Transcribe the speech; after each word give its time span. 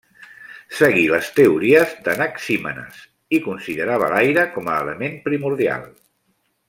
Seguí 0.77 1.03
les 1.11 1.27
teories 1.39 1.93
d'Anaxímenes, 2.07 3.03
i 3.39 3.43
considerava 3.49 4.09
l'aire 4.15 4.47
com 4.57 4.73
a 4.73 4.79
element 4.87 5.21
primordial. 5.29 5.87